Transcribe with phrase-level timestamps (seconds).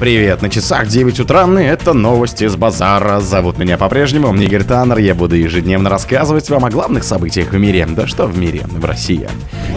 [0.00, 3.20] Привет, на часах 9 утра, и это новости с базара.
[3.20, 4.96] Зовут меня по-прежнему Игорь Таннер.
[4.96, 7.86] Я буду ежедневно рассказывать вам о главных событиях в мире.
[7.86, 9.28] Да что в мире, в России.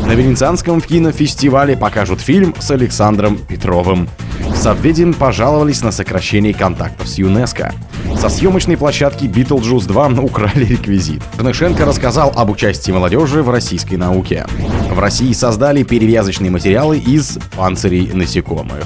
[0.07, 4.07] На Венецианском кинофестивале покажут фильм с Александром Петровым.
[4.39, 7.73] В Совведен пожаловались на сокращение контактов с ЮНЕСКО.
[8.17, 11.21] Со съемочной площадки Beetlejuice 2 украли реквизит.
[11.35, 14.47] Конышенко рассказал об участии молодежи в российской науке.
[14.89, 18.85] В России создали перевязочные материалы из панцирей насекомых.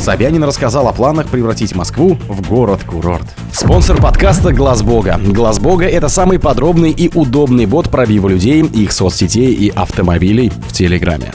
[0.00, 3.26] Собянин рассказал о планах превратить Москву в город-курорт.
[3.52, 5.20] Спонсор подкаста Глаз Бога.
[5.22, 10.72] Глаз Бога это самый подробный и удобный бот пробива людей, их соцсетей и автомобилей в
[10.72, 11.32] Телеграме.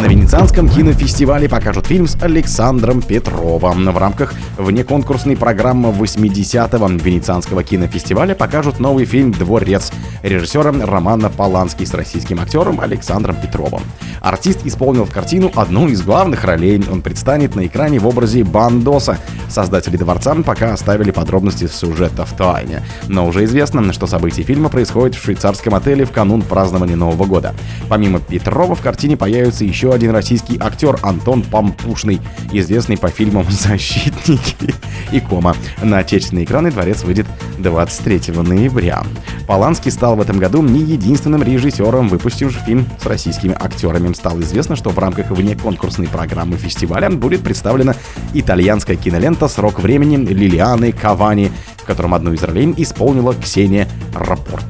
[0.00, 3.84] На Венецианском кинофестивале покажут фильм с Александром Петровым.
[3.90, 9.90] В рамках внеконкурсной программы 80-го Венецианского кинофестиваля покажут новый фильм «Дворец»
[10.22, 13.82] режиссера Романа Поланский с российским актером Александром Петровым.
[14.20, 16.80] Артист исполнил в картину одну из главных ролей.
[16.90, 19.18] Он предстанет на экране в образе Бандоса.
[19.48, 22.82] Создатели «Дворца» пока оставили подробности сюжета в тайне.
[23.08, 27.54] Но уже известно, что события фильма происходят в швейцарском отеле в канун празднования Нового года.
[27.88, 32.20] Помимо Петрова в картине появится еще еще один российский актер Антон Пампушный,
[32.52, 34.74] известный по фильмам «Защитники»
[35.12, 35.56] и «Кома».
[35.82, 37.26] На отечественные экраны «Дворец» выйдет
[37.58, 39.02] 23 ноября.
[39.46, 44.12] Поланский стал в этом году не единственным режиссером, выпустившим фильм с российскими актерами.
[44.12, 47.94] Стало известно, что в рамках внеконкурсной программы фестиваля будет представлена
[48.34, 54.66] итальянская кинолента «Срок времени» Лилианы Кавани, в котором одну из ролей исполнила Ксения Рапорт.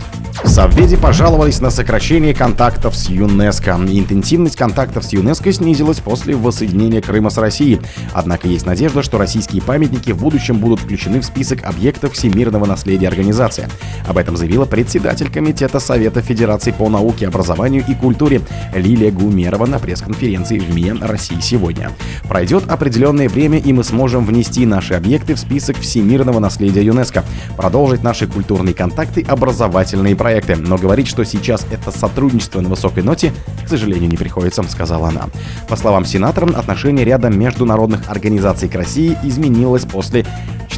[0.48, 3.78] В пожаловались на сокращение контактов с ЮНЕСКО.
[3.90, 7.80] Интенсивность контактов с ЮНЕСКО снизилась после воссоединения Крыма с Россией.
[8.12, 13.08] Однако есть надежда, что российские памятники в будущем будут включены в список объектов всемирного наследия
[13.08, 13.68] организации.
[14.06, 18.40] Об этом заявила председатель Комитета Совета Федерации по науке, образованию и культуре
[18.74, 21.92] Лилия Гумерова на пресс-конференции в МИА России сегодня.
[22.26, 27.22] Пройдет определенное время, и мы сможем внести наши объекты в список всемирного наследия ЮНЕСКО,
[27.56, 33.02] продолжить наши культурные контакты, образовательные проекты проекты, но говорить, что сейчас это сотрудничество на высокой
[33.02, 33.32] ноте,
[33.64, 35.26] к сожалению, не приходится, сказала она.
[35.68, 40.24] По словам сенатора, отношение ряда международных организаций к России изменилось после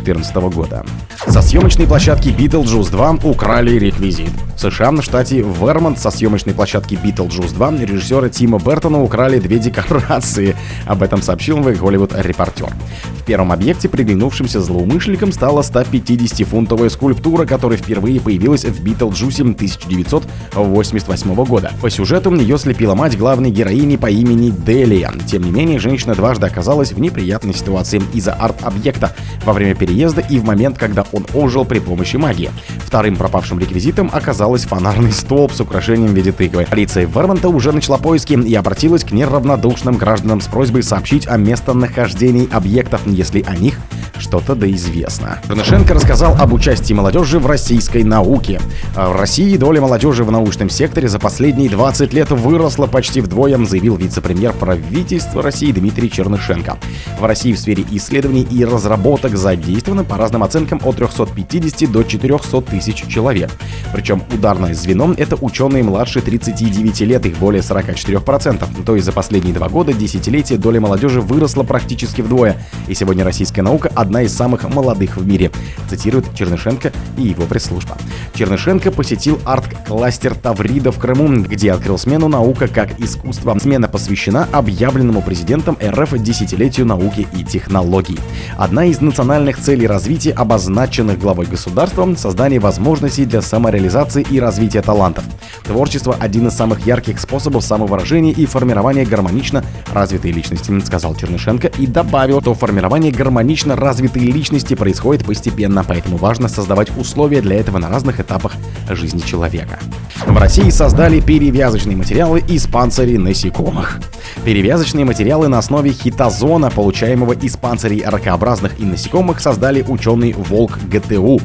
[0.02, 0.84] 2014 года.
[1.26, 4.30] Со съемочной площадки Beetlejuice 2 украли реквизит.
[4.56, 9.58] В США, в штате Вермонт, со съемочной площадки Beetlejuice 2 режиссера Тима Бертона украли две
[9.58, 10.56] декорации.
[10.86, 12.70] Об этом сообщил Голливуд репортер.
[13.18, 21.72] В первом объекте приглянувшимся злоумышленником стала 150-фунтовая скульптура, которая впервые появилась в Beetlejuice 1988 года.
[21.80, 25.12] По сюжету ее слепила мать главной героини по имени Делия.
[25.26, 30.38] Тем не менее, женщина дважды оказалась в неприятной ситуации из-за арт-объекта во время переезда и
[30.38, 32.50] в момент, когда он ожил при помощи магии.
[32.86, 36.66] Вторым пропавшим реквизитом оказалось фонарный столб с украшением в виде тыквы.
[36.70, 42.48] Полиция Вермонта уже начала поиски и обратилась к неравнодушным гражданам с просьбой сообщить о местонахождении
[42.52, 43.74] объектов, если о них
[44.20, 45.40] что-то да известно.
[45.48, 48.60] Чернышенко рассказал об участии молодежи в российской науке.
[48.94, 53.96] В России доля молодежи в научном секторе за последние 20 лет выросла почти вдвое, заявил
[53.96, 56.76] вице-премьер правительства России Дмитрий Чернышенко.
[57.18, 59.36] В России в сфере исследований и разработок
[59.80, 63.50] задействовано по разным оценкам от 350 до 400 тысяч человек.
[63.94, 68.84] Причем ударное звено— это ученые младше 39 лет, их более 44%.
[68.84, 72.56] То есть за последние два года десятилетия доля молодежи выросла практически вдвое.
[72.88, 75.50] И сегодня российская наука одна из самых молодых в мире,
[75.88, 77.96] цитирует Чернышенко и его пресс-служба.
[78.34, 83.56] Чернышенко посетил арт-кластер Таврида в Крыму, где открыл смену «Наука как искусство».
[83.58, 88.18] Смена посвящена объявленному президентом РФ десятилетию науки и технологий.
[88.58, 95.24] Одна из национальных целей развития, обозначенных главой государства— создание возможностей для самореализации и развития талантов.
[95.64, 101.86] Творчество— один из самых ярких способов самовыражения и формирования гармонично развитой личности, сказал Чернышенко и
[101.86, 107.88] добавил, что формирование гармонично развитой личности происходит постепенно, поэтому важно создавать условия для этого на
[107.88, 108.52] разных этапах
[108.88, 109.78] жизни человека.
[110.26, 114.00] В России создали перевязочные материалы из панцирей насекомых.
[114.44, 121.40] Перевязочные материалы на основе хитозона, получаемого из панцирей ракообразных и насекомых, создали ученый Волк ГТУ.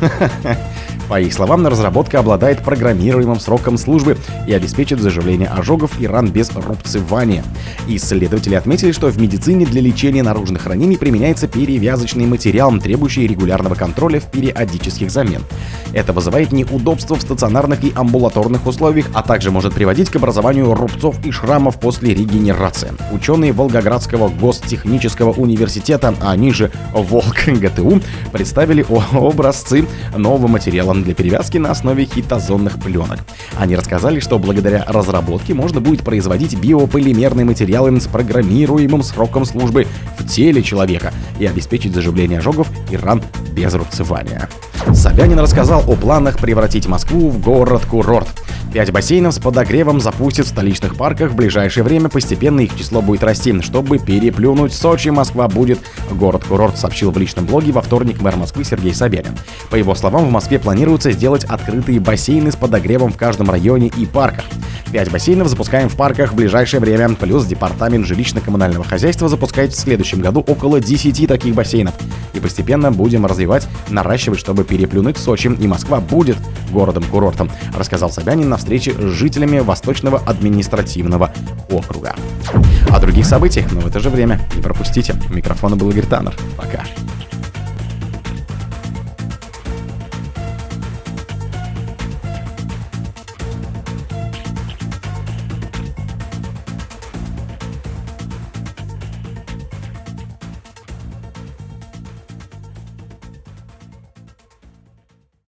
[1.08, 6.50] По их словам, разработка обладает программируемым сроком службы и обеспечит заживление ожогов и ран без
[6.54, 7.42] рубцевания.
[7.86, 14.20] Исследователи отметили, что в медицине для лечения наружных ранений применяется перевязочный материал, требующий регулярного контроля
[14.20, 15.42] в периодических замен.
[15.94, 21.16] Это вызывает неудобства в стационарных и амбулаторных условиях, а также может приводить к образованию рубцов
[21.24, 22.92] и шрамов после регенерации.
[23.12, 28.02] Ученые Волгоградского гостехнического университета, а они же ВолК ГТУ,
[28.32, 33.18] представили образцы нового материала материалом для перевязки на основе хитозонных пленок.
[33.56, 39.86] Они рассказали, что благодаря разработке можно будет производить биополимерные материалы с программируемым сроком службы
[40.18, 43.22] в теле человека и обеспечить заживление ожогов и ран
[43.52, 44.48] без рубцевания.
[44.94, 48.28] Собянин рассказал о планах превратить Москву в город-курорт.
[48.72, 51.30] Пять бассейнов с подогревом запустят в столичных парках.
[51.30, 53.58] В ближайшее время постепенно их число будет расти.
[53.62, 55.78] Чтобы переплюнуть Сочи, Москва будет
[56.10, 59.36] город-курорт, сообщил в личном блоге во вторник мэр Москвы Сергей Собянин.
[59.70, 64.04] По его словам, в Москве планируется сделать открытые бассейны с подогревом в каждом районе и
[64.04, 64.44] парках.
[64.92, 67.14] Пять бассейнов запускаем в парках в ближайшее время.
[67.14, 71.94] Плюс департамент жилищно-коммунального хозяйства запускает в следующем году около 10 таких бассейнов.
[72.34, 75.48] И постепенно будем развивать, наращивать, чтобы переплюнуть Сочи.
[75.58, 76.36] И Москва будет
[76.70, 81.32] городом-курортом, рассказал Собянин на встрече с жителями Восточного административного
[81.70, 82.14] округа.
[82.90, 85.14] О других событиях, но в это же время не пропустите.
[85.30, 86.34] У микрофона был Игорь Таннер.
[86.56, 86.84] Пока.